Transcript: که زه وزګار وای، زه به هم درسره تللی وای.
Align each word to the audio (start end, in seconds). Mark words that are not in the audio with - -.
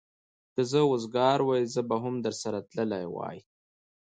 که 0.53 0.61
زه 0.71 0.79
وزګار 0.91 1.39
وای، 1.43 1.63
زه 1.73 1.81
به 1.89 1.95
هم 2.03 2.15
درسره 2.25 2.59
تللی 2.71 3.05
وای. 3.15 3.37